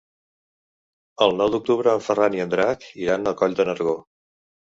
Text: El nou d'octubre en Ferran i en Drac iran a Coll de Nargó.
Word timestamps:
El 1.25 1.35
nou 1.41 1.51
d'octubre 1.55 1.93
en 1.97 2.01
Ferran 2.07 2.37
i 2.39 2.43
en 2.45 2.51
Drac 2.53 2.87
iran 3.03 3.33
a 3.33 3.37
Coll 3.43 3.55
de 3.61 3.67
Nargó. 3.71 3.93